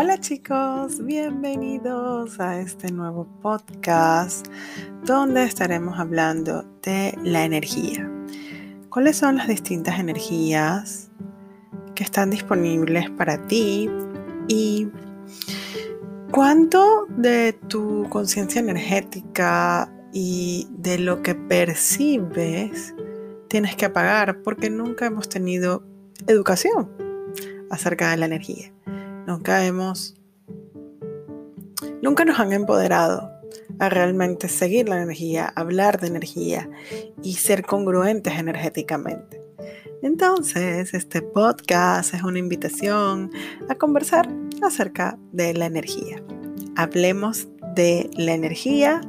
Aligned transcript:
Hola 0.00 0.20
chicos, 0.20 1.04
bienvenidos 1.04 2.38
a 2.38 2.60
este 2.60 2.92
nuevo 2.92 3.26
podcast 3.42 4.46
donde 5.04 5.42
estaremos 5.42 5.98
hablando 5.98 6.62
de 6.84 7.18
la 7.24 7.44
energía. 7.44 8.08
¿Cuáles 8.90 9.16
son 9.16 9.38
las 9.38 9.48
distintas 9.48 9.98
energías 9.98 11.10
que 11.96 12.04
están 12.04 12.30
disponibles 12.30 13.10
para 13.10 13.44
ti? 13.48 13.90
Y 14.46 14.86
cuánto 16.30 17.06
de 17.08 17.54
tu 17.66 18.06
conciencia 18.08 18.60
energética 18.60 19.92
y 20.12 20.68
de 20.78 21.00
lo 21.00 21.22
que 21.22 21.34
percibes 21.34 22.94
tienes 23.48 23.74
que 23.74 23.86
apagar 23.86 24.42
porque 24.42 24.70
nunca 24.70 25.06
hemos 25.06 25.28
tenido 25.28 25.82
educación 26.28 26.88
acerca 27.68 28.12
de 28.12 28.18
la 28.18 28.26
energía. 28.26 28.72
Nunca 29.28 29.66
hemos, 29.66 30.14
nunca 32.00 32.24
nos 32.24 32.40
han 32.40 32.54
empoderado 32.54 33.30
a 33.78 33.90
realmente 33.90 34.48
seguir 34.48 34.88
la 34.88 35.02
energía, 35.02 35.52
hablar 35.54 36.00
de 36.00 36.06
energía 36.06 36.70
y 37.22 37.34
ser 37.34 37.62
congruentes 37.62 38.38
energéticamente. 38.38 39.38
Entonces, 40.00 40.94
este 40.94 41.20
podcast 41.20 42.14
es 42.14 42.22
una 42.22 42.38
invitación 42.38 43.30
a 43.68 43.74
conversar 43.74 44.26
acerca 44.62 45.18
de 45.32 45.52
la 45.52 45.66
energía. 45.66 46.22
Hablemos 46.76 47.48
de 47.74 48.08
la 48.16 48.32
energía. 48.32 49.02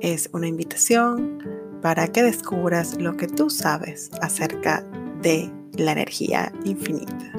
Es 0.00 0.30
una 0.32 0.48
invitación 0.48 1.40
para 1.82 2.08
que 2.08 2.22
descubras 2.22 2.98
lo 2.98 3.18
que 3.18 3.28
tú 3.28 3.50
sabes 3.50 4.10
acerca 4.22 4.82
de 5.20 5.52
la 5.74 5.92
energía 5.92 6.50
infinita. 6.64 7.34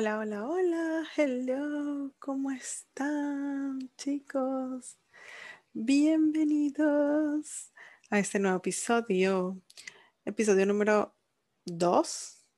Hola, 0.00 0.20
hola, 0.20 0.46
hola, 0.46 1.04
hello, 1.16 2.12
¿cómo 2.20 2.52
están 2.52 3.90
chicos? 3.96 4.96
Bienvenidos 5.72 7.72
a 8.08 8.20
este 8.20 8.38
nuevo 8.38 8.58
episodio, 8.58 9.60
episodio 10.24 10.66
número 10.66 11.16
2, 11.64 12.48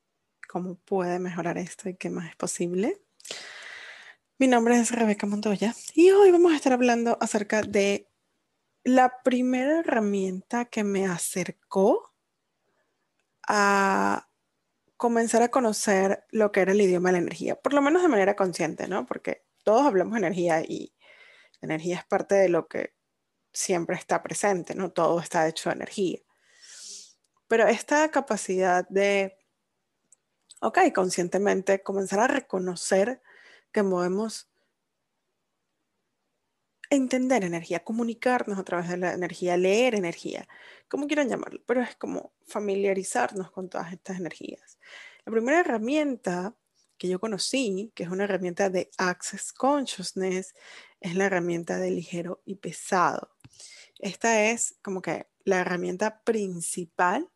cómo 0.50 0.74
puede 0.84 1.18
mejorar 1.18 1.56
esto 1.56 1.88
y 1.88 1.96
qué 1.96 2.10
más 2.10 2.28
es 2.28 2.36
posible. 2.36 3.00
Mi 4.36 4.46
nombre 4.46 4.78
es 4.78 4.90
Rebeca 4.90 5.26
Montoya 5.26 5.74
y 5.94 6.10
hoy 6.10 6.32
vamos 6.32 6.52
a 6.52 6.56
estar 6.56 6.74
hablando 6.74 7.16
acerca 7.22 7.62
de 7.62 8.06
la 8.84 9.22
primera 9.24 9.78
herramienta 9.78 10.66
que 10.66 10.84
me 10.84 11.06
acercó 11.06 12.12
a 13.48 14.29
comenzar 15.00 15.40
a 15.42 15.48
conocer 15.48 16.26
lo 16.30 16.52
que 16.52 16.60
era 16.60 16.72
el 16.72 16.80
idioma 16.82 17.08
de 17.08 17.14
la 17.14 17.18
energía, 17.20 17.56
por 17.56 17.72
lo 17.72 17.80
menos 17.80 18.02
de 18.02 18.08
manera 18.08 18.36
consciente, 18.36 18.86
¿no? 18.86 19.06
Porque 19.06 19.46
todos 19.64 19.86
hablamos 19.86 20.12
de 20.12 20.26
energía 20.26 20.60
y 20.60 20.94
energía 21.62 21.96
es 21.96 22.04
parte 22.04 22.34
de 22.34 22.50
lo 22.50 22.68
que 22.68 22.92
siempre 23.50 23.96
está 23.96 24.22
presente, 24.22 24.74
¿no? 24.74 24.92
Todo 24.92 25.18
está 25.18 25.48
hecho 25.48 25.70
de 25.70 25.76
energía. 25.76 26.18
Pero 27.48 27.66
esta 27.66 28.10
capacidad 28.10 28.86
de, 28.90 29.38
ok, 30.60 30.92
conscientemente 30.94 31.82
comenzar 31.82 32.20
a 32.20 32.26
reconocer 32.26 33.22
que 33.72 33.82
movemos 33.82 34.49
entender 36.90 37.44
energía, 37.44 37.84
comunicarnos 37.84 38.58
a 38.58 38.64
través 38.64 38.88
de 38.88 38.96
la 38.96 39.12
energía, 39.12 39.56
leer 39.56 39.94
energía, 39.94 40.48
como 40.88 41.06
quieran 41.06 41.28
llamarlo, 41.28 41.62
pero 41.64 41.80
es 41.80 41.94
como 41.96 42.32
familiarizarnos 42.46 43.52
con 43.52 43.68
todas 43.68 43.92
estas 43.92 44.18
energías. 44.18 44.78
La 45.24 45.32
primera 45.32 45.60
herramienta 45.60 46.54
que 46.98 47.08
yo 47.08 47.20
conocí, 47.20 47.92
que 47.94 48.02
es 48.02 48.10
una 48.10 48.24
herramienta 48.24 48.68
de 48.68 48.90
Access 48.98 49.52
Consciousness, 49.52 50.52
es 51.00 51.14
la 51.14 51.26
herramienta 51.26 51.78
de 51.78 51.92
ligero 51.92 52.42
y 52.44 52.56
pesado. 52.56 53.30
Esta 54.00 54.50
es 54.50 54.74
como 54.82 55.00
que 55.00 55.28
la 55.44 55.60
herramienta 55.60 56.22
principal 56.22 57.30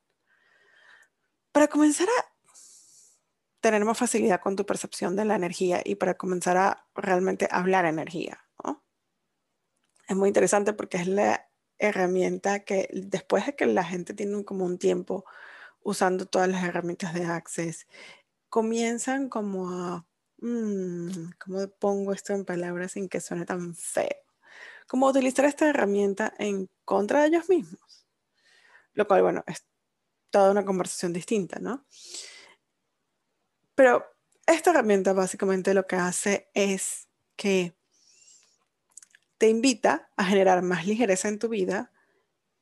para 1.52 1.68
comenzar 1.68 2.08
a 2.08 2.32
tener 3.60 3.84
más 3.84 3.96
facilidad 3.96 4.40
con 4.40 4.56
tu 4.56 4.66
percepción 4.66 5.16
de 5.16 5.24
la 5.24 5.36
energía 5.36 5.80
y 5.82 5.94
para 5.94 6.14
comenzar 6.14 6.56
a 6.56 6.86
realmente 6.94 7.48
hablar 7.50 7.86
energía 7.86 8.44
es 10.08 10.16
muy 10.16 10.28
interesante 10.28 10.72
porque 10.72 10.98
es 10.98 11.06
la 11.06 11.48
herramienta 11.78 12.60
que 12.60 12.88
después 12.92 13.46
de 13.46 13.56
que 13.56 13.66
la 13.66 13.84
gente 13.84 14.14
tiene 14.14 14.44
como 14.44 14.64
un 14.64 14.78
tiempo 14.78 15.24
usando 15.82 16.26
todas 16.26 16.48
las 16.48 16.64
herramientas 16.64 17.14
de 17.14 17.24
Access, 17.26 17.86
comienzan 18.48 19.28
como 19.28 19.70
a, 19.70 20.06
mm, 20.38 21.32
¿cómo 21.38 21.68
pongo 21.78 22.12
esto 22.12 22.32
en 22.32 22.44
palabras 22.44 22.92
sin 22.92 23.08
que 23.08 23.20
suene 23.20 23.44
tan 23.44 23.74
feo? 23.74 24.16
Como 24.86 25.06
utilizar 25.08 25.44
esta 25.44 25.68
herramienta 25.68 26.32
en 26.38 26.70
contra 26.84 27.22
de 27.22 27.28
ellos 27.28 27.48
mismos. 27.48 28.06
Lo 28.94 29.06
cual, 29.06 29.22
bueno, 29.22 29.44
es 29.46 29.64
toda 30.30 30.50
una 30.50 30.64
conversación 30.64 31.12
distinta, 31.12 31.58
¿no? 31.58 31.84
Pero 33.74 34.04
esta 34.46 34.70
herramienta 34.70 35.12
básicamente 35.12 35.74
lo 35.74 35.86
que 35.86 35.96
hace 35.96 36.50
es 36.54 37.08
que 37.36 37.76
te 39.38 39.48
invita 39.48 40.10
a 40.16 40.24
generar 40.24 40.62
más 40.62 40.86
ligereza 40.86 41.28
en 41.28 41.38
tu 41.38 41.48
vida 41.48 41.92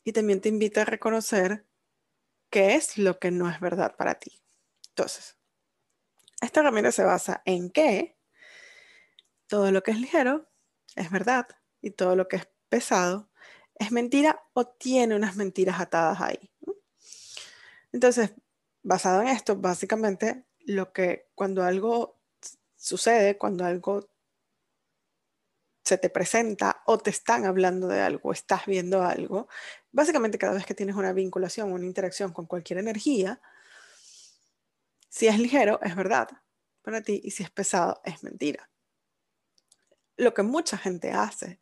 y 0.05 0.13
también 0.13 0.41
te 0.41 0.49
invita 0.49 0.83
a 0.83 0.87
reconocer 0.87 1.67
qué 2.51 2.75
es 2.75 2.99
lo 2.99 3.19
que 3.19 3.31
no 3.31 3.49
es 3.49 3.61
verdad 3.61 3.97
para 3.97 4.15
ti. 4.15 4.43
Entonces, 4.89 5.39
esta 6.41 6.61
herramienta 6.61 6.93
se 6.93 7.05
basa 7.05 7.43
en 7.45 7.71
que 7.71 8.19
todo 9.47 9.71
lo 9.71 9.83
que 9.83 9.93
es 9.93 10.01
ligero 10.01 10.51
es 10.97 11.11
verdad 11.11 11.47
y 11.81 11.91
todo 11.91 12.17
lo 12.17 12.29
que 12.29 12.37
es 12.37 12.49
pesado 12.69 13.31
es 13.75 13.93
mentira 13.93 14.43
o 14.53 14.67
tiene 14.67 15.17
unas 15.17 15.37
mentiras 15.37 15.81
atadas 15.81 16.21
ahí. 16.21 16.51
Entonces, 17.93 18.33
basado 18.83 19.23
en 19.23 19.29
esto, 19.29 19.57
básicamente 19.57 20.45
lo 20.61 20.93
que 20.93 21.29
cuando 21.35 21.63
algo 21.63 22.21
sucede, 22.77 23.39
cuando 23.39 23.65
algo 23.65 24.12
se 25.93 25.99
te 25.99 26.09
presenta 26.09 26.83
o 26.87 26.97
te 26.97 27.11
están 27.11 27.45
hablando 27.45 27.87
de 27.87 28.01
algo, 28.01 28.33
estás 28.33 28.65
viendo 28.65 29.03
algo, 29.03 29.47
básicamente 29.91 30.39
cada 30.39 30.55
vez 30.55 30.65
que 30.65 30.75
tienes 30.75 30.97
una 30.97 31.13
vinculación, 31.13 31.71
una 31.71 31.85
interacción 31.85 32.33
con 32.33 32.47
cualquier 32.47 32.79
energía, 32.79 33.43
si 35.11 35.27
es 35.27 35.39
ligero, 35.39 35.79
es 35.83 35.95
verdad 35.95 36.31
para 36.81 37.03
ti 37.03 37.21
y 37.23 37.33
si 37.33 37.43
es 37.43 37.51
pesado, 37.51 38.01
es 38.07 38.25
mentira. 38.25 38.71
Lo 40.17 40.33
que 40.33 40.43
mucha 40.43 40.79
gente 40.79 41.11
hace 41.11 41.61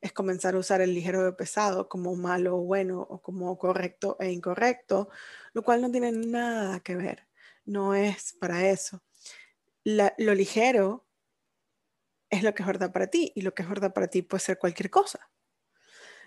es 0.00 0.12
comenzar 0.12 0.54
a 0.54 0.58
usar 0.58 0.80
el 0.80 0.94
ligero 0.94 1.28
o 1.28 1.36
pesado 1.36 1.88
como 1.88 2.14
malo 2.14 2.58
o 2.58 2.60
bueno 2.60 3.00
o 3.00 3.20
como 3.20 3.58
correcto 3.58 4.16
e 4.20 4.30
incorrecto, 4.30 5.08
lo 5.54 5.64
cual 5.64 5.82
no 5.82 5.90
tiene 5.90 6.12
nada 6.12 6.78
que 6.78 6.94
ver, 6.94 7.26
no 7.64 7.96
es 7.96 8.34
para 8.38 8.68
eso. 8.68 9.02
lo 9.82 10.34
ligero 10.36 11.04
es 12.32 12.42
lo 12.42 12.54
que 12.54 12.62
es 12.62 12.66
verdad 12.66 12.92
para 12.92 13.08
ti 13.08 13.30
y 13.36 13.42
lo 13.42 13.54
que 13.54 13.62
es 13.62 13.68
verdad 13.68 13.92
para 13.92 14.08
ti 14.08 14.22
puede 14.22 14.40
ser 14.40 14.58
cualquier 14.58 14.90
cosa. 14.90 15.30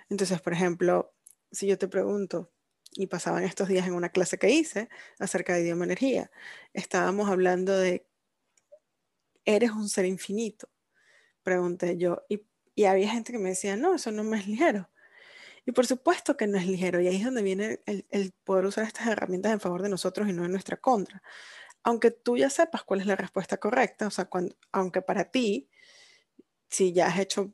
Entonces, 0.07 0.39
por 0.39 0.53
ejemplo, 0.53 1.15
si 1.51 1.65
yo 1.65 1.77
te 1.79 1.87
pregunto, 1.87 2.51
y 2.97 3.07
pasaban 3.07 3.43
estos 3.43 3.67
días 3.67 3.87
en 3.87 3.93
una 3.93 4.09
clase 4.09 4.37
que 4.37 4.51
hice 4.51 4.87
acerca 5.19 5.55
de 5.55 5.61
idioma 5.61 5.83
energía, 5.83 6.31
estábamos 6.73 7.29
hablando 7.29 7.75
de, 7.75 8.07
eres 9.43 9.71
un 9.71 9.89
ser 9.89 10.05
infinito, 10.05 10.69
pregunté 11.43 11.97
yo, 11.97 12.23
y, 12.29 12.45
había 12.85 13.09
gente 13.09 13.31
que 13.31 13.39
me 13.39 13.49
decía, 13.49 13.75
no, 13.75 13.95
eso 13.95 14.11
no 14.11 14.23
me 14.23 14.37
es 14.37 14.47
ligero. 14.47 14.89
Y 15.65 15.71
por 15.71 15.87
supuesto 15.87 16.37
que 16.37 16.45
no 16.45 16.57
es 16.57 16.67
ligero, 16.67 17.01
y 17.01 17.07
ahí 17.07 17.17
es 17.17 17.25
donde 17.25 17.41
viene 17.41 17.81
el, 17.85 18.33
poder 18.43 18.65
usar 18.65 18.85
estas 18.85 19.07
herramientas 19.07 19.51
en 19.51 19.59
favor 19.59 19.81
de 19.81 19.89
nosotros 19.89 20.29
y 20.29 20.33
no 20.33 20.45
en 20.45 20.51
nuestra 20.51 20.77
contra. 20.77 21.23
Aunque 21.83 22.11
tú 22.11 22.37
ya 22.37 22.49
sepas 22.49 22.83
cuál 22.83 23.01
es 23.01 23.07
la 23.07 23.15
respuesta 23.15 23.57
correcta, 23.57 24.07
o 24.07 24.11
sea, 24.11 24.29
aunque 24.71 25.01
para 25.01 25.31
ti 25.31 25.69
si 26.69 26.93
ya 26.93 27.07
has 27.07 27.19
hecho 27.19 27.53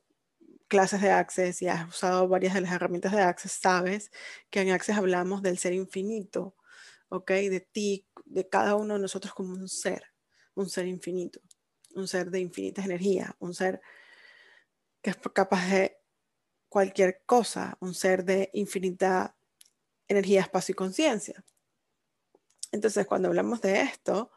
clases 0.67 1.01
de 1.01 1.11
Access 1.11 1.61
y 1.61 1.67
has 1.67 1.87
usado 1.87 2.27
varias 2.27 2.53
de 2.53 2.61
las 2.61 2.71
herramientas 2.71 3.11
de 3.11 3.21
Access, 3.21 3.51
sabes 3.51 4.11
que 4.49 4.61
en 4.61 4.71
Access 4.71 4.97
hablamos 4.97 5.41
del 5.41 5.57
ser 5.57 5.73
infinito, 5.73 6.55
¿ok? 7.09 7.31
De 7.31 7.59
ti, 7.59 8.07
de 8.25 8.47
cada 8.47 8.75
uno 8.75 8.93
de 8.95 9.01
nosotros 9.01 9.33
como 9.33 9.53
un 9.53 9.67
ser, 9.67 10.03
un 10.55 10.69
ser 10.69 10.87
infinito, 10.87 11.41
un 11.95 12.07
ser 12.07 12.31
de 12.31 12.39
infinitas 12.39 12.85
energías, 12.85 13.31
un 13.39 13.53
ser 13.53 13.81
que 15.01 15.09
es 15.09 15.17
capaz 15.33 15.69
de 15.69 15.97
cualquier 16.69 17.23
cosa, 17.25 17.77
un 17.81 17.93
ser 17.93 18.23
de 18.23 18.49
infinita 18.53 19.35
energía, 20.07 20.41
espacio 20.41 20.73
y 20.73 20.75
conciencia. 20.75 21.43
Entonces, 22.71 23.05
cuando 23.05 23.27
hablamos 23.27 23.61
de 23.61 23.81
esto, 23.81 24.31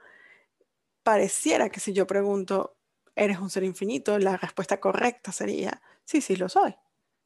pareciera 1.04 1.68
que 1.68 1.80
si 1.80 1.92
yo 1.92 2.06
pregunto, 2.06 2.76
¿eres 3.16 3.38
un 3.38 3.50
ser 3.50 3.64
infinito? 3.64 4.18
La 4.18 4.36
respuesta 4.36 4.80
correcta 4.80 5.32
sería, 5.32 5.82
sí, 6.04 6.20
sí 6.20 6.36
lo 6.36 6.48
soy, 6.48 6.74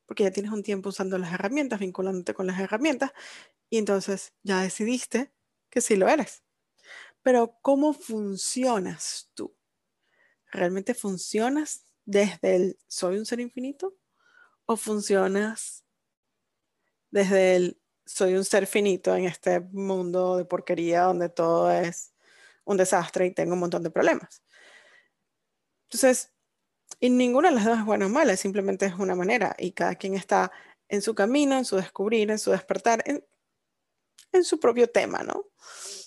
porque 0.06 0.24
ya 0.24 0.30
tienes 0.30 0.52
un 0.52 0.62
tiempo 0.62 0.90
usando 0.90 1.18
las 1.18 1.32
herramientas, 1.32 1.80
vinculándote 1.80 2.34
con 2.34 2.46
las 2.46 2.60
herramientas, 2.60 3.12
y 3.70 3.78
entonces 3.78 4.32
ya 4.42 4.62
decidiste 4.62 5.32
que 5.70 5.80
sí 5.80 5.96
lo 5.96 6.08
eres. 6.08 6.42
Pero 7.22 7.58
¿cómo 7.62 7.92
funcionas 7.92 9.30
tú? 9.34 9.54
¿Realmente 10.50 10.94
funcionas 10.94 11.84
desde 12.04 12.56
el 12.56 12.78
soy 12.86 13.18
un 13.18 13.26
ser 13.26 13.40
infinito? 13.40 13.94
¿O 14.66 14.76
funcionas 14.76 15.84
desde 17.10 17.56
el 17.56 17.80
soy 18.06 18.34
un 18.34 18.44
ser 18.44 18.66
finito 18.66 19.14
en 19.14 19.26
este 19.26 19.60
mundo 19.60 20.36
de 20.38 20.44
porquería 20.44 21.02
donde 21.02 21.28
todo 21.28 21.70
es 21.70 22.14
un 22.64 22.76
desastre 22.78 23.26
y 23.26 23.34
tengo 23.34 23.54
un 23.54 23.60
montón 23.60 23.82
de 23.82 23.90
problemas? 23.90 24.42
Entonces, 25.88 26.32
y 27.00 27.10
ninguna 27.10 27.48
de 27.48 27.54
las 27.56 27.64
dos 27.64 27.78
es 27.78 27.84
buena 27.84 28.06
o 28.06 28.08
mala, 28.08 28.36
simplemente 28.36 28.86
es 28.86 28.94
una 28.94 29.14
manera 29.14 29.54
y 29.58 29.72
cada 29.72 29.94
quien 29.94 30.14
está 30.14 30.52
en 30.88 31.02
su 31.02 31.14
camino, 31.14 31.56
en 31.56 31.64
su 31.64 31.76
descubrir, 31.76 32.30
en 32.30 32.38
su 32.38 32.50
despertar, 32.50 33.02
en, 33.06 33.24
en 34.32 34.44
su 34.44 34.60
propio 34.60 34.90
tema, 34.90 35.22
¿no? 35.22 35.46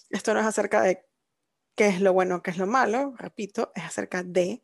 Esto 0.10 0.34
no 0.34 0.40
es 0.40 0.46
acerca 0.46 0.82
de 0.82 1.06
qué 1.76 1.88
es 1.88 2.02
lo 2.02 2.14
bueno, 2.14 2.42
qué 2.44 2.52
es 2.52 2.58
lo 2.58 2.68
malo, 2.68 3.16
repito, 3.18 3.72
es 3.76 3.84
acerca 3.84 4.24
de 4.24 4.62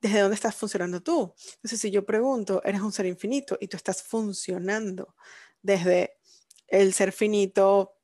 desde 0.00 0.20
dónde 0.20 0.34
estás 0.34 0.54
funcionando 0.54 1.02
tú. 1.02 1.34
Entonces, 1.56 1.80
si 1.80 1.90
yo 1.90 2.04
pregunto, 2.04 2.62
eres 2.64 2.80
un 2.80 2.92
ser 2.92 3.06
infinito 3.06 3.56
y 3.60 3.68
tú 3.68 3.76
estás 3.76 4.02
funcionando 4.02 5.14
desde 5.62 6.18
el 6.68 6.92
ser 6.92 7.12
finito 7.12 7.96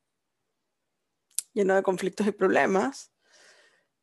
lleno 1.53 1.75
de 1.75 1.83
conflictos 1.83 2.27
y 2.27 2.33
problemas, 2.33 3.13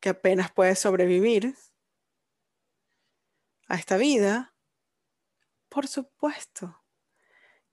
que 0.00 0.10
apenas 0.10 0.52
puedes 0.52 0.78
sobrevivir 0.78 1.54
a 3.70 3.76
esta 3.76 3.96
vida, 3.96 4.52
por 5.68 5.86
supuesto 5.86 6.82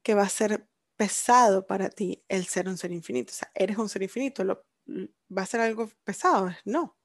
que 0.04 0.14
va 0.14 0.22
a 0.22 0.30
ser 0.30 0.70
pesado 0.96 1.66
para 1.66 1.90
ti 1.90 2.24
el 2.28 2.46
ser 2.46 2.70
un 2.70 2.78
ser 2.78 2.92
infinito. 2.92 3.32
O 3.34 3.36
sea, 3.36 3.52
eres 3.56 3.78
un 3.80 3.90
ser 3.90 4.04
infinito, 4.04 4.46
va 4.46 5.42
a 5.42 5.46
ser 5.48 5.60
algo 5.60 5.90
pesado. 6.04 6.52
No, 6.66 6.96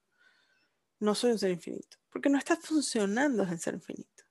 no 1.00 1.14
soy 1.14 1.32
un 1.32 1.38
ser 1.38 1.50
infinito, 1.50 1.96
porque 2.10 2.28
no 2.28 2.36
está 2.36 2.54
funcionando 2.56 3.44
el 3.44 3.58
ser 3.58 3.74
infinito. 3.74 4.24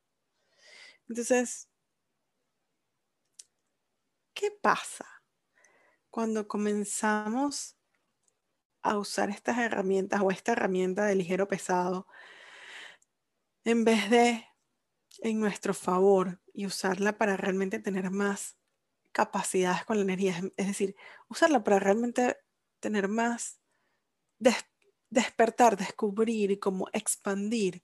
Entonces, 1.10 1.68
¿qué 4.36 4.52
pasa 4.62 5.24
cuando 6.12 6.48
comenzamos 6.48 7.78
a 8.84 9.00
usar 9.00 9.32
estas 9.32 9.58
herramientas 9.58 10.22
o 10.22 10.30
esta 10.30 10.52
herramienta 10.52 11.06
de 11.06 11.16
ligero 11.16 11.48
pesado 11.48 12.08
en 13.64 13.84
vez 13.84 14.10
de 14.10 14.51
en 15.22 15.40
nuestro 15.40 15.74
favor 15.74 16.42
y 16.54 16.66
usarla 16.66 17.18
para 17.18 17.38
realmente 17.38 17.80
tener 17.80 18.12
más 18.12 18.58
capacidades 19.12 19.86
con 19.86 19.98
la 19.98 20.04
energía? 20.04 20.42
Es 20.58 20.68
decir, 20.68 20.96
usarla 21.30 21.64
para 21.64 21.80
realmente 21.80 22.38
tener 22.80 23.08
más 23.08 23.62
despertar, 25.10 25.78
descubrir 25.78 26.52
y 26.52 26.58
como 26.58 26.88
expandir. 26.94 27.84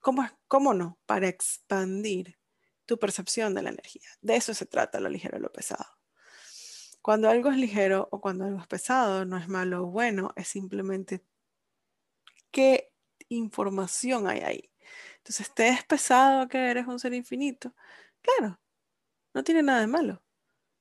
¿Cómo, 0.00 0.28
¿Cómo 0.48 0.74
no? 0.74 0.98
Para 1.06 1.28
expandir 1.28 2.38
tu 2.84 2.98
percepción 2.98 3.54
de 3.54 3.62
la 3.62 3.70
energía. 3.70 4.08
De 4.20 4.36
eso 4.36 4.52
se 4.52 4.66
trata 4.66 5.00
lo 5.00 5.08
ligero 5.08 5.38
y 5.38 5.40
lo 5.40 5.50
pesado. 5.50 5.86
Cuando 7.00 7.28
algo 7.28 7.50
es 7.50 7.56
ligero 7.56 8.08
o 8.10 8.20
cuando 8.20 8.44
algo 8.44 8.60
es 8.60 8.66
pesado, 8.66 9.24
no 9.24 9.38
es 9.38 9.48
malo 9.48 9.84
o 9.84 9.90
bueno, 9.90 10.32
es 10.36 10.48
simplemente 10.48 11.24
qué 12.50 12.92
información 13.28 14.26
hay 14.26 14.40
ahí. 14.40 14.70
Entonces, 15.24 15.52
¿te 15.54 15.68
es 15.68 15.84
pesado 15.84 16.48
que 16.48 16.70
eres 16.70 16.86
un 16.86 16.98
ser 16.98 17.14
infinito? 17.14 17.74
Claro, 18.22 18.60
no 19.34 19.44
tiene 19.44 19.62
nada 19.62 19.80
de 19.80 19.86
malo. 19.86 20.22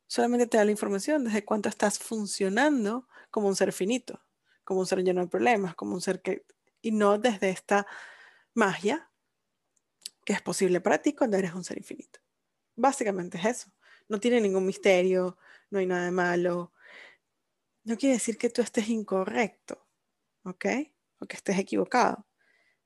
Solamente 0.08 0.48
te 0.48 0.58
da 0.58 0.66
la 0.66 0.72
información 0.72 1.26
desde 1.26 1.46
cuánto 1.46 1.70
estás 1.70 2.00
funcionando 2.00 3.08
como 3.32 3.48
un 3.48 3.56
ser 3.56 3.74
finito 3.74 4.22
como 4.64 4.82
un 4.82 4.86
ser 4.86 5.04
lleno 5.04 5.22
de 5.22 5.28
problemas, 5.28 5.76
como 5.76 5.94
un 5.94 6.02
ser 6.02 6.22
que, 6.22 6.46
y 6.82 6.92
no 6.92 7.18
desde 7.18 7.50
esta 7.50 7.86
magia 8.54 9.10
que 10.26 10.34
es 10.34 10.42
posible 10.42 10.80
para 10.80 11.02
ti 11.02 11.14
cuando 11.14 11.38
eres 11.38 11.54
un 11.54 11.64
ser 11.64 11.78
infinito. 11.78 12.20
Básicamente 12.76 13.38
es 13.38 13.46
eso. 13.46 13.72
No 14.08 14.20
tiene 14.20 14.40
ningún 14.42 14.66
misterio, 14.66 15.38
no 15.70 15.80
hay 15.80 15.86
nada 15.86 16.06
de 16.06 16.12
malo. 16.12 16.72
No 17.84 17.98
quiere 17.98 18.16
decir 18.16 18.38
que 18.38 18.50
tú 18.50 18.62
estés 18.62 18.88
incorrecto, 18.90 19.86
¿ok? 20.44 20.66
O 21.20 21.26
que 21.26 21.36
estés 21.36 21.60
equivocado. 21.60 22.26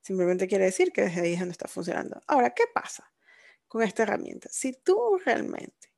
Simplemente 0.07 0.47
quiere 0.47 0.63
decir 0.63 0.93
que 0.93 1.01
desde 1.01 1.19
ahí 1.19 1.33
es 1.33 1.39
donde 1.39 1.51
está 1.51 1.67
funcionando. 1.67 2.21
Ahora, 2.27 2.51
¿qué 2.51 2.63
pasa 2.73 3.11
con 3.67 3.83
esta 3.83 4.03
herramienta? 4.03 4.47
Si 4.49 4.71
tú 4.71 5.19
realmente 5.25 5.91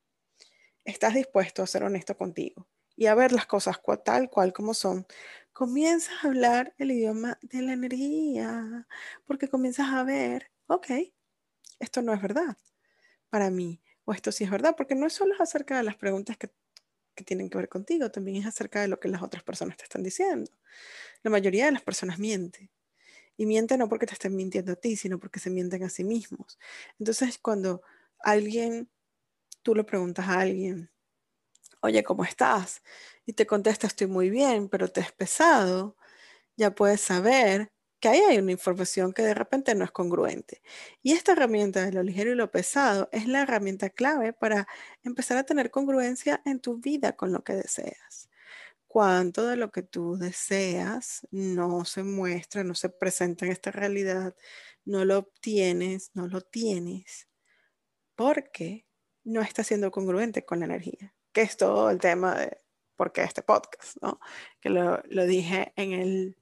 estás 0.83 1.13
dispuesto 1.13 1.61
a 1.61 1.67
ser 1.67 1.83
honesto 1.83 2.17
contigo 2.17 2.67
y 2.95 3.05
a 3.05 3.13
ver 3.13 3.31
las 3.31 3.45
cosas 3.45 3.79
tal 4.03 4.31
cual 4.31 4.51
como 4.51 4.73
son, 4.73 5.05
comienzas 5.53 6.15
a 6.23 6.27
hablar 6.29 6.73
el 6.79 6.89
idioma 6.89 7.37
de 7.43 7.61
la 7.61 7.73
energía, 7.73 8.87
porque 9.25 9.47
comienzas 9.47 9.89
a 9.91 10.03
ver, 10.03 10.49
ok, 10.65 10.87
esto 11.77 12.01
no 12.01 12.11
es 12.11 12.19
verdad 12.23 12.57
para 13.29 13.51
mí, 13.51 13.79
o 14.05 14.13
esto 14.13 14.31
sí 14.31 14.43
es 14.43 14.49
verdad, 14.49 14.73
porque 14.75 14.95
no 14.95 15.05
es 15.05 15.13
solo 15.13 15.35
acerca 15.39 15.77
de 15.77 15.83
las 15.83 15.97
preguntas 15.97 16.35
que, 16.35 16.49
que 17.13 17.23
tienen 17.23 17.47
que 17.51 17.59
ver 17.59 17.69
contigo, 17.69 18.09
también 18.09 18.37
es 18.37 18.47
acerca 18.47 18.81
de 18.81 18.87
lo 18.87 18.99
que 18.99 19.07
las 19.07 19.21
otras 19.21 19.43
personas 19.43 19.77
te 19.77 19.83
están 19.83 20.01
diciendo. 20.01 20.51
La 21.21 21.29
mayoría 21.29 21.65
de 21.67 21.73
las 21.73 21.83
personas 21.83 22.17
mienten. 22.17 22.71
Y 23.39 23.47
mienten 23.47 23.79
no 23.79 23.89
porque 23.89 24.05
te 24.05 24.13
estén 24.13 24.35
mintiendo 24.35 24.73
a 24.73 24.75
ti, 24.75 24.97
sino 24.97 25.17
porque 25.19 25.39
se 25.39 25.49
mienten 25.49 25.83
a 25.83 25.89
sí 25.89 26.03
mismos. 26.03 26.59
Entonces, 26.99 27.39
cuando 27.39 27.81
alguien, 28.19 28.89
tú 29.63 29.75
le 29.75 29.83
preguntas 29.85 30.27
a 30.29 30.41
alguien, 30.41 30.91
oye, 31.81 32.03
¿cómo 32.03 32.23
estás? 32.25 32.81
Y 33.25 33.33
te 33.33 33.47
contesta, 33.47 33.87
estoy 33.87 34.07
muy 34.07 34.29
bien, 34.29 34.69
pero 34.69 34.89
te 34.89 35.01
es 35.01 35.11
pesado, 35.11 35.97
ya 36.57 36.75
puedes 36.75 37.01
saber 37.01 37.71
que 37.99 38.09
ahí 38.09 38.19
hay 38.21 38.37
una 38.39 38.53
información 38.53 39.13
que 39.13 39.23
de 39.23 39.33
repente 39.35 39.75
no 39.75 39.85
es 39.85 39.91
congruente. 39.91 40.61
Y 41.03 41.13
esta 41.13 41.33
herramienta 41.33 41.85
de 41.85 41.93
lo 41.93 42.03
ligero 42.03 42.31
y 42.31 42.35
lo 42.35 42.51
pesado 42.51 43.09
es 43.11 43.27
la 43.27 43.43
herramienta 43.43 43.89
clave 43.91 44.33
para 44.33 44.67
empezar 45.03 45.37
a 45.37 45.45
tener 45.45 45.71
congruencia 45.71 46.41
en 46.45 46.59
tu 46.61 46.77
vida 46.79 47.13
con 47.17 47.33
lo 47.33 47.43
que 47.43 47.55
deseas. 47.55 48.28
Cuánto 48.89 49.47
de 49.47 49.55
lo 49.55 49.71
que 49.71 49.83
tú 49.83 50.17
deseas 50.17 51.25
no 51.31 51.85
se 51.85 52.03
muestra, 52.03 52.65
no 52.65 52.75
se 52.75 52.89
presenta 52.89 53.45
en 53.45 53.53
esta 53.53 53.71
realidad, 53.71 54.35
no 54.83 55.05
lo 55.05 55.19
obtienes, 55.19 56.11
no 56.13 56.27
lo 56.27 56.41
tienes, 56.41 57.29
porque 58.15 58.85
no 59.23 59.41
está 59.41 59.63
siendo 59.63 59.91
congruente 59.91 60.43
con 60.43 60.59
la 60.59 60.65
energía 60.65 61.13
que 61.31 61.41
es 61.41 61.57
todo 61.57 61.89
el 61.89 61.99
tema 61.99 62.35
de 62.35 62.57
por 62.95 63.11
qué 63.11 63.23
este 63.23 63.41
podcast, 63.41 63.97
¿no? 64.01 64.19
Que 64.59 64.69
lo, 64.69 65.01
lo 65.05 65.25
dije 65.25 65.73
en 65.75 65.93
el 65.93 66.37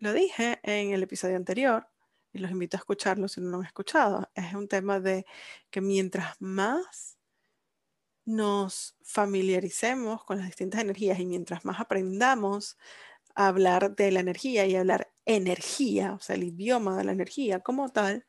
lo 0.00 0.12
dije 0.12 0.60
en 0.62 0.92
el 0.92 1.02
episodio 1.02 1.36
anterior 1.36 1.88
y 2.32 2.38
los 2.38 2.50
invito 2.50 2.76
a 2.76 2.78
escucharlo 2.78 3.26
si 3.28 3.40
no 3.40 3.50
lo 3.50 3.58
han 3.58 3.66
escuchado. 3.66 4.30
Es 4.34 4.54
un 4.54 4.68
tema 4.68 5.00
de 5.00 5.26
que 5.70 5.80
mientras 5.80 6.40
más 6.40 7.17
nos 8.28 8.94
familiaricemos 9.02 10.22
con 10.22 10.36
las 10.36 10.48
distintas 10.48 10.82
energías 10.82 11.18
y 11.18 11.24
mientras 11.24 11.64
más 11.64 11.80
aprendamos 11.80 12.76
a 13.34 13.48
hablar 13.48 13.96
de 13.96 14.10
la 14.10 14.20
energía 14.20 14.66
y 14.66 14.76
hablar 14.76 15.10
energía, 15.24 16.12
o 16.12 16.20
sea, 16.20 16.36
el 16.36 16.44
idioma 16.44 16.98
de 16.98 17.04
la 17.04 17.12
energía 17.12 17.60
como 17.60 17.88
tal, 17.88 18.26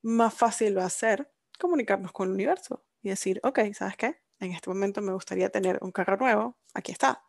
más 0.00 0.32
fácil 0.32 0.78
va 0.78 0.86
a 0.86 0.90
ser 0.90 1.30
comunicarnos 1.58 2.10
con 2.12 2.28
el 2.28 2.34
universo 2.34 2.86
y 3.02 3.10
decir, 3.10 3.38
ok, 3.42 3.60
¿sabes 3.74 3.98
qué? 3.98 4.22
en 4.40 4.52
este 4.52 4.70
momento 4.70 5.02
me 5.02 5.12
gustaría 5.12 5.50
tener 5.50 5.78
un 5.82 5.92
carro 5.92 6.16
nuevo, 6.16 6.58
aquí 6.72 6.90
está. 6.90 7.22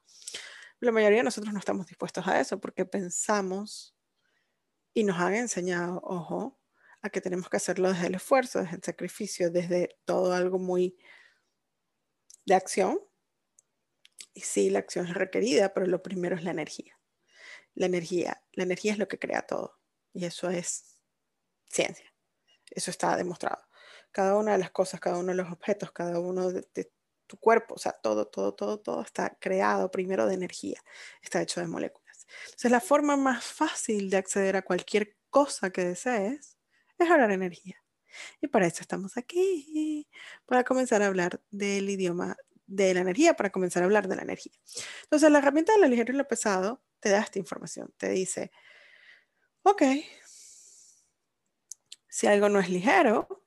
La 0.80 0.92
mayoría 0.94 1.18
de 1.20 1.26
nosotros 1.26 1.54
no 1.54 1.60
estamos 1.60 1.86
dispuestos 1.86 2.26
a 2.28 2.40
eso 2.40 2.60
porque 2.62 2.86
pensamos 2.86 3.94
y 4.94 5.04
nos 5.04 5.20
han 5.20 5.36
enseñado, 5.36 6.00
ojo, 6.02 6.58
a 7.02 7.10
que 7.10 7.20
tenemos 7.20 7.50
que 7.50 7.58
hacerlo 7.58 7.92
desde 7.92 8.08
el 8.08 8.16
esfuerzo, 8.16 8.60
desde 8.62 8.78
el 8.78 8.84
sacrificio, 8.84 9.52
desde 9.52 9.98
todo 10.06 10.34
algo 10.34 10.58
muy 10.58 10.98
de 12.46 12.56
acción. 12.56 13.00
Y 14.34 14.42
sí, 14.42 14.70
la 14.70 14.80
acción 14.80 15.08
es 15.08 15.14
requerida, 15.14 15.74
pero 15.74 15.86
lo 15.88 16.02
primero 16.02 16.36
es 16.36 16.44
la 16.44 16.52
energía. 16.52 17.00
La 17.76 17.86
energía, 17.86 18.44
la 18.54 18.64
energía 18.64 18.94
es 18.94 19.00
lo 19.00 19.08
que 19.08 19.20
crea 19.20 19.44
todo. 19.44 19.80
Y 20.14 20.26
eso 20.26 20.50
es 20.50 20.98
ciencia. 21.68 22.14
Eso 22.70 22.92
está 22.92 23.16
demostrado. 23.18 23.64
Cada 24.12 24.38
una 24.38 24.54
de 24.54 24.58
las 24.60 24.72
cosas, 24.72 25.00
cada 25.00 25.18
uno 25.18 25.30
de 25.30 25.36
los 25.36 25.52
objetos, 25.52 25.92
cada 25.92 26.20
uno 26.20 26.52
de, 26.52 26.92
tu 27.28 27.38
cuerpo, 27.38 27.76
o 27.76 27.78
sea, 27.78 27.94
todo, 27.94 28.28
todo, 28.28 28.54
todo, 28.54 28.80
todo 28.80 29.02
está 29.02 29.38
creado 29.40 29.90
primero 29.90 30.28
de 30.28 30.36
energía, 30.36 30.80
está 31.22 31.42
hecho 31.42 31.62
de 31.62 31.68
moléculas. 31.68 32.28
Entonces, 32.46 32.72
la 32.72 32.82
forma 32.82 33.16
más 33.16 33.44
fácil 33.44 34.10
de 34.10 34.18
acceder 34.18 34.56
a 34.56 34.62
cualquier 34.62 35.18
cosa 35.30 35.72
que 35.72 35.84
desees 35.84 36.58
es 37.00 37.10
hablar 37.10 37.32
energía. 37.32 37.83
Y 38.42 38.48
para 38.48 38.68
eso 38.68 38.82
estamos 38.82 39.18
aquí, 39.18 40.08
para 40.46 40.64
comenzar 40.64 41.02
a 41.02 41.08
hablar 41.08 41.42
del 41.52 41.90
idioma 41.90 42.36
de 42.66 42.94
la 42.94 43.02
energía, 43.02 43.36
para 43.36 43.52
comenzar 43.52 43.84
a 43.84 43.86
hablar 43.86 44.08
de 44.08 44.16
la 44.16 44.24
energía. 44.24 44.54
Entonces, 45.04 45.30
la 45.32 45.40
herramienta 45.40 45.74
de 45.74 45.80
lo 45.80 45.88
ligero 45.88 46.14
y 46.14 46.18
lo 46.18 46.28
pesado 46.28 46.82
te 47.00 47.10
da 47.10 47.20
esta 47.20 47.40
información, 47.40 47.94
te 47.98 48.10
dice, 48.10 48.52
ok, 49.64 49.84
Si 52.14 52.28
algo 52.28 52.48
no 52.48 52.60
es 52.60 52.70
ligero, 52.70 53.44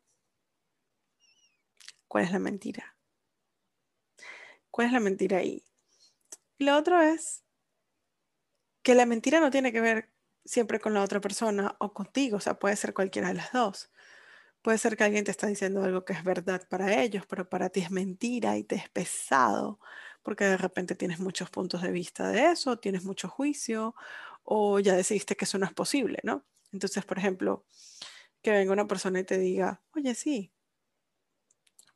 ¿cuál 2.08 2.24
es 2.24 2.32
la 2.32 2.40
mentira? 2.40 2.96
¿Cuál 4.72 4.88
es 4.88 4.92
la 4.92 4.98
mentira 4.98 5.38
ahí? 5.38 5.64
Y 6.58 6.64
lo 6.64 6.76
otro 6.76 7.00
es 7.00 7.44
que 8.82 8.96
la 8.96 9.06
mentira 9.06 9.38
no 9.38 9.52
tiene 9.52 9.70
que 9.70 9.80
ver 9.80 10.10
siempre 10.44 10.80
con 10.80 10.94
la 10.94 11.02
otra 11.04 11.20
persona 11.20 11.76
o 11.78 11.94
contigo, 11.94 12.38
o 12.38 12.40
sea, 12.40 12.58
puede 12.58 12.74
ser 12.74 12.92
cualquiera 12.92 13.28
de 13.28 13.34
las 13.34 13.52
dos. 13.52 13.92
Puede 14.66 14.78
ser 14.78 14.96
que 14.96 15.04
alguien 15.04 15.22
te 15.22 15.30
está 15.30 15.46
diciendo 15.46 15.84
algo 15.84 16.04
que 16.04 16.12
es 16.12 16.24
verdad 16.24 16.66
para 16.68 17.00
ellos, 17.00 17.24
pero 17.28 17.48
para 17.48 17.68
ti 17.68 17.78
es 17.82 17.92
mentira 17.92 18.58
y 18.58 18.64
te 18.64 18.74
es 18.74 18.88
pesado, 18.88 19.78
porque 20.24 20.44
de 20.44 20.56
repente 20.56 20.96
tienes 20.96 21.20
muchos 21.20 21.50
puntos 21.50 21.82
de 21.82 21.92
vista 21.92 22.30
de 22.30 22.46
eso, 22.50 22.76
tienes 22.76 23.04
mucho 23.04 23.28
juicio, 23.28 23.94
o 24.42 24.80
ya 24.80 24.96
decidiste 24.96 25.36
que 25.36 25.44
eso 25.44 25.56
no 25.58 25.66
es 25.66 25.72
posible, 25.72 26.18
¿no? 26.24 26.44
Entonces, 26.72 27.04
por 27.04 27.16
ejemplo, 27.16 27.64
que 28.42 28.50
venga 28.50 28.72
una 28.72 28.88
persona 28.88 29.20
y 29.20 29.24
te 29.24 29.38
diga, 29.38 29.84
oye, 29.94 30.16
sí, 30.16 30.52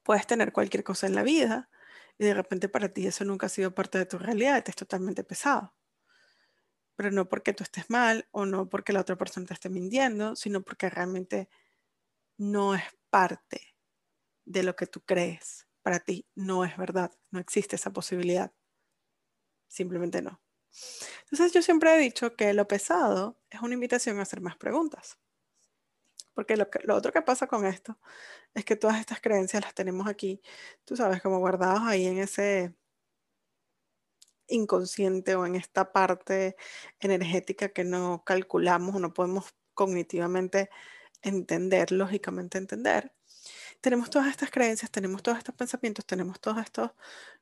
puedes 0.04 0.24
tener 0.28 0.52
cualquier 0.52 0.84
cosa 0.84 1.08
en 1.08 1.16
la 1.16 1.24
vida, 1.24 1.70
y 2.18 2.24
de 2.24 2.34
repente 2.34 2.68
para 2.68 2.90
ti 2.90 3.04
eso 3.04 3.24
nunca 3.24 3.46
ha 3.46 3.48
sido 3.48 3.74
parte 3.74 3.98
de 3.98 4.06
tu 4.06 4.16
realidad, 4.16 4.62
te 4.62 4.70
es 4.70 4.76
totalmente 4.76 5.24
pesado. 5.24 5.74
Pero 6.94 7.10
no 7.10 7.28
porque 7.28 7.52
tú 7.52 7.64
estés 7.64 7.90
mal 7.90 8.28
o 8.30 8.46
no 8.46 8.68
porque 8.68 8.92
la 8.92 9.00
otra 9.00 9.16
persona 9.16 9.46
te 9.46 9.54
esté 9.54 9.68
mintiendo, 9.70 10.36
sino 10.36 10.62
porque 10.62 10.88
realmente 10.88 11.48
no 12.40 12.74
es 12.74 12.82
parte 13.10 13.76
de 14.46 14.62
lo 14.62 14.74
que 14.74 14.86
tú 14.86 15.02
crees. 15.02 15.66
Para 15.82 16.00
ti 16.00 16.26
no 16.34 16.64
es 16.64 16.76
verdad, 16.78 17.12
no 17.30 17.38
existe 17.38 17.76
esa 17.76 17.92
posibilidad. 17.92 18.50
Simplemente 19.68 20.22
no. 20.22 20.40
Entonces 21.24 21.52
yo 21.52 21.60
siempre 21.60 21.94
he 21.94 21.98
dicho 21.98 22.36
que 22.36 22.54
lo 22.54 22.66
pesado 22.66 23.38
es 23.50 23.60
una 23.60 23.74
invitación 23.74 24.18
a 24.18 24.22
hacer 24.22 24.40
más 24.40 24.56
preguntas. 24.56 25.18
Porque 26.32 26.56
lo, 26.56 26.66
otro 26.94 27.12
que 27.12 27.20
pasa 27.20 27.46
con 27.46 27.66
esto 27.66 27.98
es 28.54 28.64
que 28.64 28.76
todas 28.76 28.98
estas 28.98 29.20
creencias 29.20 29.62
las 29.62 29.74
tenemos 29.74 30.08
aquí, 30.08 30.40
tú 30.86 30.96
sabes, 30.96 31.20
como 31.20 31.40
guardados 31.40 31.82
ahí 31.82 32.06
en 32.06 32.18
ese 32.18 32.74
inconsciente 34.46 35.34
o 35.34 35.44
en 35.44 35.56
esta 35.56 35.92
parte 35.92 36.56
energética 37.00 37.68
que 37.68 37.84
no 37.84 38.24
calculamos 38.24 38.96
o 38.96 38.98
no 38.98 39.12
podemos 39.12 39.54
cognitivamente 39.74 40.70
entender, 41.22 41.92
lógicamente 41.92 42.58
entender, 42.58 43.12
tenemos 43.80 44.10
todas 44.10 44.28
estas 44.28 44.50
creencias, 44.50 44.90
tenemos 44.90 45.22
todos 45.22 45.38
estos 45.38 45.54
pensamientos, 45.54 46.04
tenemos 46.04 46.40
todos 46.40 46.58
estos, 46.58 46.90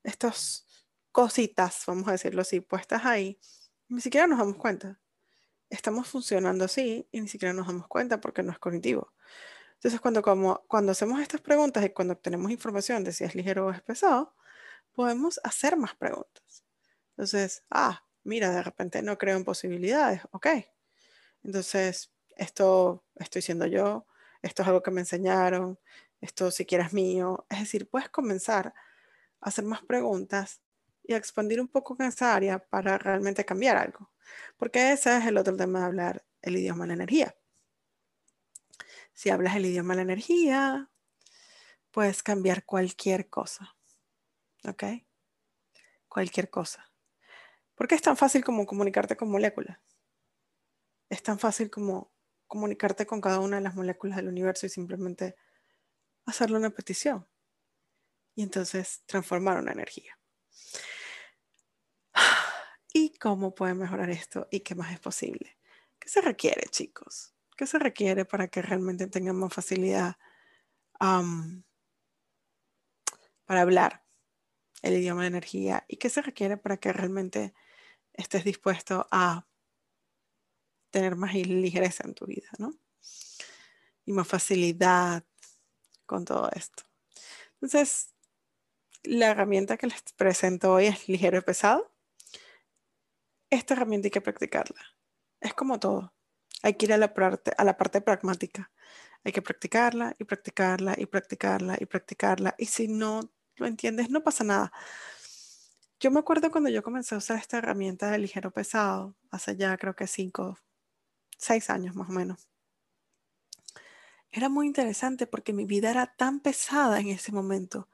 estos 0.04 0.66
cositas, 1.12 1.84
vamos 1.86 2.08
a 2.08 2.12
decirlo 2.12 2.42
así, 2.42 2.60
puestas 2.60 3.04
ahí, 3.04 3.40
ni 3.88 4.00
siquiera 4.00 4.26
nos 4.26 4.38
damos 4.38 4.56
cuenta. 4.56 5.00
Estamos 5.70 6.08
funcionando 6.08 6.64
así 6.64 7.08
y 7.10 7.20
ni 7.20 7.28
siquiera 7.28 7.52
nos 7.52 7.66
damos 7.66 7.88
cuenta 7.88 8.20
porque 8.20 8.42
no 8.42 8.52
es 8.52 8.58
cognitivo. 8.58 9.12
Entonces, 9.74 10.00
cuando, 10.00 10.22
como, 10.22 10.64
cuando 10.68 10.92
hacemos 10.92 11.20
estas 11.20 11.40
preguntas 11.40 11.84
y 11.84 11.90
cuando 11.90 12.14
obtenemos 12.14 12.50
información 12.50 13.04
de 13.04 13.12
si 13.12 13.24
es 13.24 13.34
ligero 13.34 13.66
o 13.66 13.70
es 13.70 13.82
pesado, 13.82 14.34
podemos 14.92 15.40
hacer 15.44 15.76
más 15.76 15.94
preguntas. 15.94 16.64
Entonces, 17.10 17.64
ah, 17.70 18.04
mira, 18.24 18.50
de 18.50 18.62
repente 18.62 19.02
no 19.02 19.18
creo 19.18 19.36
en 19.36 19.44
posibilidades, 19.44 20.22
ok. 20.32 20.46
Entonces, 21.44 22.12
esto 22.38 23.04
estoy 23.16 23.42
siendo 23.42 23.66
yo, 23.66 24.06
esto 24.40 24.62
es 24.62 24.68
algo 24.68 24.82
que 24.82 24.90
me 24.90 25.00
enseñaron, 25.00 25.78
esto 26.20 26.50
siquiera 26.50 26.86
es 26.86 26.92
mío. 26.92 27.46
Es 27.50 27.58
decir, 27.60 27.88
puedes 27.90 28.08
comenzar 28.08 28.74
a 29.40 29.48
hacer 29.48 29.64
más 29.64 29.82
preguntas 29.82 30.62
y 31.02 31.14
a 31.14 31.16
expandir 31.16 31.60
un 31.60 31.68
poco 31.68 31.96
en 31.98 32.06
esa 32.06 32.34
área 32.34 32.58
para 32.58 32.96
realmente 32.96 33.44
cambiar 33.44 33.76
algo. 33.76 34.10
Porque 34.56 34.92
ese 34.92 35.16
es 35.18 35.26
el 35.26 35.36
otro 35.36 35.56
tema 35.56 35.80
de 35.80 35.84
hablar 35.86 36.24
el 36.42 36.56
idioma 36.56 36.84
de 36.84 36.88
la 36.88 36.94
energía. 36.94 37.36
Si 39.14 39.30
hablas 39.30 39.56
el 39.56 39.66
idioma 39.66 39.94
de 39.94 39.96
la 39.96 40.12
energía, 40.12 40.90
puedes 41.90 42.22
cambiar 42.22 42.64
cualquier 42.64 43.28
cosa. 43.28 43.76
¿Ok? 44.64 44.84
Cualquier 46.08 46.50
cosa. 46.50 46.92
Porque 47.74 47.96
es 47.96 48.02
tan 48.02 48.16
fácil 48.16 48.44
como 48.44 48.66
comunicarte 48.66 49.16
con 49.16 49.30
moléculas. 49.30 49.78
Es 51.08 51.22
tan 51.22 51.38
fácil 51.38 51.70
como 51.70 52.12
comunicarte 52.48 53.06
con 53.06 53.20
cada 53.20 53.38
una 53.40 53.58
de 53.58 53.62
las 53.62 53.76
moléculas 53.76 54.16
del 54.16 54.28
universo 54.28 54.66
y 54.66 54.70
simplemente 54.70 55.36
hacerle 56.26 56.56
una 56.56 56.70
petición. 56.70 57.28
Y 58.34 58.42
entonces 58.42 59.02
transformar 59.06 59.58
una 59.58 59.72
energía. 59.72 60.18
¿Y 62.92 63.16
cómo 63.18 63.54
puede 63.54 63.74
mejorar 63.74 64.10
esto? 64.10 64.48
¿Y 64.50 64.60
qué 64.60 64.74
más 64.74 64.92
es 64.92 65.00
posible? 65.00 65.58
¿Qué 65.98 66.08
se 66.08 66.20
requiere, 66.20 66.68
chicos? 66.70 67.34
¿Qué 67.56 67.66
se 67.66 67.78
requiere 67.78 68.24
para 68.24 68.48
que 68.48 68.62
realmente 68.62 69.08
tengamos 69.08 69.52
facilidad 69.52 70.16
para 73.44 73.60
hablar 73.60 74.04
el 74.82 74.94
idioma 74.94 75.22
de 75.22 75.28
energía? 75.28 75.84
¿Y 75.88 75.96
qué 75.96 76.08
se 76.08 76.22
requiere 76.22 76.56
para 76.56 76.76
que 76.76 76.92
realmente 76.92 77.52
estés 78.12 78.44
dispuesto 78.44 79.08
a 79.10 79.47
tener 80.90 81.16
más 81.16 81.34
ligereza 81.34 82.04
en 82.06 82.14
tu 82.14 82.26
vida, 82.26 82.48
¿no? 82.58 82.74
Y 84.04 84.12
más 84.12 84.26
facilidad 84.26 85.24
con 86.06 86.24
todo 86.24 86.50
esto. 86.54 86.84
Entonces, 87.54 88.14
la 89.02 89.28
herramienta 89.28 89.76
que 89.76 89.86
les 89.86 90.02
presento 90.16 90.72
hoy 90.72 90.86
es 90.86 91.08
ligero 91.08 91.38
y 91.38 91.42
pesado. 91.42 91.92
Esta 93.50 93.74
herramienta 93.74 94.06
hay 94.06 94.10
que 94.10 94.20
practicarla. 94.20 94.80
Es 95.40 95.54
como 95.54 95.78
todo. 95.78 96.14
Hay 96.62 96.74
que 96.74 96.86
ir 96.86 96.92
a 96.92 96.98
la 96.98 97.14
parte, 97.14 97.52
a 97.56 97.64
la 97.64 97.76
parte 97.76 98.00
pragmática. 98.00 98.70
Hay 99.24 99.32
que 99.32 99.42
practicarla 99.42 100.14
y 100.18 100.24
practicarla 100.24 100.94
y 100.96 101.06
practicarla 101.06 101.76
y 101.80 101.86
practicarla. 101.86 102.54
Y 102.58 102.66
si 102.66 102.88
no 102.88 103.30
lo 103.56 103.66
entiendes, 103.66 104.10
no 104.10 104.22
pasa 104.22 104.44
nada. 104.44 104.72
Yo 106.00 106.10
me 106.10 106.20
acuerdo 106.20 106.50
cuando 106.50 106.70
yo 106.70 106.82
comencé 106.82 107.14
a 107.14 107.18
usar 107.18 107.38
esta 107.38 107.58
herramienta 107.58 108.10
de 108.10 108.18
ligero 108.18 108.52
pesado, 108.52 109.16
hace 109.30 109.56
ya 109.56 109.76
creo 109.76 109.96
que 109.96 110.06
cinco, 110.06 110.56
seis 111.38 111.70
años 111.70 111.94
más 111.96 112.10
o 112.10 112.12
menos. 112.12 112.48
Era 114.30 114.48
muy 114.48 114.66
interesante 114.66 115.26
porque 115.26 115.52
mi 115.52 115.64
vida 115.64 115.90
era 115.90 116.14
tan 116.16 116.40
pesada 116.40 117.00
en 117.00 117.08
ese 117.08 117.32
momento 117.32 117.88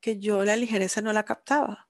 que 0.00 0.18
yo 0.18 0.44
la 0.44 0.56
ligereza 0.56 1.00
no 1.00 1.12
la 1.12 1.24
captaba. 1.24 1.88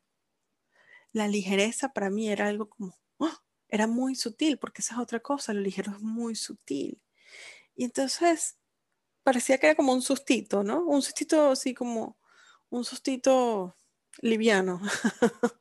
La 1.12 1.28
ligereza 1.28 1.92
para 1.94 2.10
mí 2.10 2.28
era 2.28 2.48
algo 2.48 2.68
como, 2.68 2.94
¡ah! 3.20 3.42
era 3.68 3.86
muy 3.86 4.14
sutil, 4.14 4.58
porque 4.58 4.82
esa 4.82 4.94
es 4.96 5.00
otra 5.00 5.20
cosa, 5.20 5.54
lo 5.54 5.60
ligero 5.60 5.92
es 5.92 6.00
muy 6.02 6.34
sutil. 6.34 7.00
Y 7.74 7.84
entonces 7.84 8.58
parecía 9.22 9.58
que 9.58 9.66
era 9.66 9.76
como 9.76 9.92
un 9.92 10.02
sustito, 10.02 10.62
¿no? 10.62 10.84
Un 10.84 11.02
sustito 11.02 11.50
así 11.50 11.74
como 11.74 12.18
un 12.70 12.84
sustito 12.84 13.76
liviano. 14.20 14.80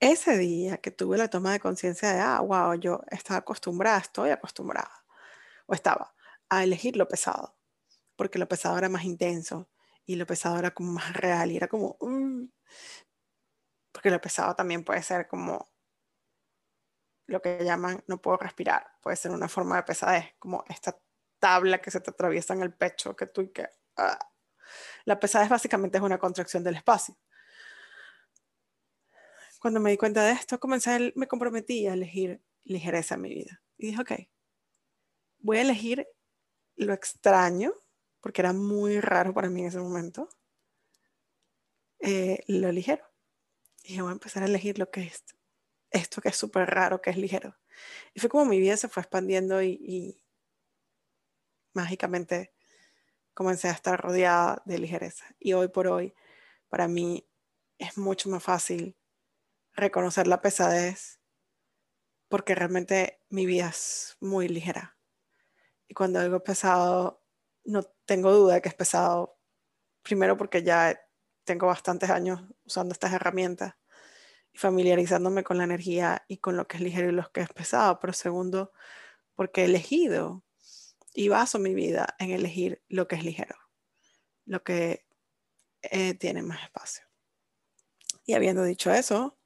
ese 0.00 0.36
día 0.36 0.78
que 0.78 0.90
tuve 0.90 1.16
la 1.18 1.28
toma 1.28 1.52
de 1.52 1.60
conciencia 1.60 2.12
de, 2.12 2.20
ah, 2.20 2.40
wow, 2.40 2.74
yo 2.74 3.02
estaba 3.10 3.38
acostumbrada, 3.38 3.98
estoy 3.98 4.30
acostumbrada, 4.30 5.04
o 5.66 5.74
estaba 5.74 6.14
a 6.50 6.64
elegir 6.64 6.96
lo 6.96 7.08
pesado, 7.08 7.56
porque 8.16 8.38
lo 8.38 8.48
pesado 8.48 8.78
era 8.78 8.88
más 8.88 9.04
intenso, 9.04 9.68
y 10.06 10.16
lo 10.16 10.26
pesado 10.26 10.58
era 10.58 10.72
como 10.72 10.92
más 10.92 11.12
real 11.14 11.50
y 11.50 11.56
era 11.56 11.68
como, 11.68 11.96
mm", 12.00 12.44
porque 13.92 14.10
lo 14.10 14.20
pesado 14.20 14.54
también 14.56 14.84
puede 14.84 15.02
ser 15.02 15.28
como 15.28 15.70
lo 17.26 17.40
que 17.40 17.64
llaman 17.64 18.02
no 18.06 18.20
puedo 18.20 18.36
respirar, 18.36 18.86
puede 19.00 19.16
ser 19.16 19.30
una 19.30 19.48
forma 19.48 19.76
de 19.76 19.82
pesadez, 19.84 20.34
como 20.38 20.64
esta 20.68 20.98
tabla 21.38 21.80
que 21.80 21.90
se 21.90 22.00
te 22.00 22.10
atraviesa 22.10 22.54
en 22.54 22.62
el 22.62 22.72
pecho, 22.74 23.16
que 23.16 23.26
tú 23.26 23.42
y 23.42 23.48
que... 23.48 23.68
Ah. 23.96 24.18
La 25.04 25.18
pesadez 25.20 25.48
básicamente 25.48 25.98
es 25.98 26.04
una 26.04 26.18
contracción 26.18 26.64
del 26.64 26.76
espacio. 26.76 27.16
Cuando 29.60 29.80
me 29.80 29.90
di 29.90 29.96
cuenta 29.96 30.24
de 30.24 30.32
esto, 30.32 30.58
comencé, 30.58 31.12
me 31.16 31.28
comprometí 31.28 31.86
a 31.86 31.94
elegir 31.94 32.42
ligereza 32.64 33.14
en 33.14 33.20
mi 33.20 33.28
vida. 33.28 33.62
Y 33.76 33.88
dije, 33.88 34.02
ok, 34.02 34.12
voy 35.38 35.58
a 35.58 35.62
elegir 35.62 36.06
lo 36.76 36.92
extraño, 36.94 37.72
porque 38.22 38.40
era 38.40 38.54
muy 38.54 39.00
raro 39.00 39.34
para 39.34 39.50
mí 39.50 39.60
en 39.60 39.66
ese 39.66 39.80
momento, 39.80 40.30
eh, 41.98 42.42
lo 42.46 42.72
ligero. 42.72 43.04
Y 43.84 43.88
dije, 43.88 44.02
voy 44.02 44.10
a 44.10 44.12
empezar 44.12 44.42
a 44.42 44.46
elegir 44.46 44.78
lo 44.78 44.90
que 44.90 45.02
es 45.02 45.24
esto 45.90 46.22
que 46.22 46.30
es 46.30 46.36
súper 46.36 46.70
raro, 46.70 47.02
que 47.02 47.10
es 47.10 47.18
ligero. 47.18 47.56
Y 48.14 48.20
fue 48.20 48.30
como 48.30 48.46
mi 48.46 48.58
vida 48.58 48.76
se 48.76 48.88
fue 48.88 49.02
expandiendo 49.02 49.62
y, 49.62 50.18
mágicamente 51.74 52.52
comencé 53.34 53.68
a 53.68 53.72
estar 53.72 54.00
rodeada 54.00 54.62
de 54.66 54.78
ligereza. 54.78 55.24
Y 55.38 55.54
hoy 55.54 55.68
por 55.68 55.88
hoy, 55.88 56.14
para 56.68 56.86
mí, 56.86 57.26
es 57.78 57.98
mucho 57.98 58.28
más 58.28 58.42
fácil 58.42 58.96
reconocer 59.74 60.26
la 60.26 60.42
pesadez 60.42 61.18
porque 62.28 62.54
realmente 62.54 63.20
mi 63.30 63.46
vida 63.46 63.68
es 63.68 64.16
muy 64.20 64.48
ligera. 64.48 64.96
Y 65.88 65.94
cuando 65.94 66.20
algo 66.20 66.36
es 66.36 66.42
pesado, 66.42 67.21
no 67.64 67.82
tengo 68.04 68.32
duda 68.32 68.54
de 68.54 68.62
que 68.62 68.68
es 68.68 68.74
pesado. 68.74 69.38
Primero 70.02 70.36
porque 70.36 70.62
ya 70.62 71.00
tengo 71.44 71.66
bastantes 71.66 72.10
años 72.10 72.42
usando 72.64 72.92
estas 72.92 73.12
herramientas 73.12 73.74
y 74.52 74.58
familiarizándome 74.58 75.44
con 75.44 75.58
la 75.58 75.64
energía 75.64 76.24
y 76.28 76.38
con 76.38 76.56
lo 76.56 76.66
que 76.66 76.76
es 76.76 76.82
ligero 76.82 77.08
y 77.08 77.12
lo 77.12 77.30
que 77.32 77.40
es 77.42 77.48
pesado. 77.50 77.98
Pero 78.00 78.12
segundo, 78.12 78.72
porque 79.34 79.62
he 79.62 79.64
elegido 79.64 80.44
y 81.14 81.28
baso 81.28 81.58
mi 81.58 81.74
vida 81.74 82.16
en 82.18 82.30
elegir 82.30 82.82
lo 82.88 83.06
que 83.08 83.16
es 83.16 83.24
ligero, 83.24 83.56
lo 84.46 84.62
que 84.62 85.06
eh, 85.82 86.14
tiene 86.14 86.42
más 86.42 86.62
espacio. 86.62 87.04
Y 88.24 88.34
habiendo 88.34 88.64
dicho 88.64 88.92
eso, 88.92 89.38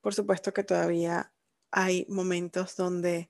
por 0.00 0.14
supuesto 0.14 0.52
que 0.52 0.62
todavía 0.62 1.32
hay 1.70 2.06
momentos 2.08 2.76
donde 2.76 3.28